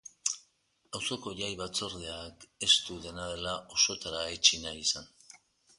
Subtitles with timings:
[0.99, 5.17] Auzoko jai batzordeak ez du, dena dela, osotara etsi nahi izan.